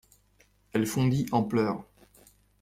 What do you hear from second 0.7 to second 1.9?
Elle fondit en pleurs.